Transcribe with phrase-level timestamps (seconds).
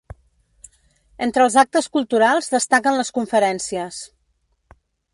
[1.25, 4.05] Entre els actes culturals destaquen les conferències.